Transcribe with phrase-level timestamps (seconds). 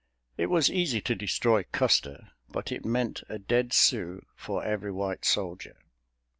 [0.35, 5.25] It was easy to destroy Custer, but it meant a dead Sioux for every white
[5.25, 5.77] soldier.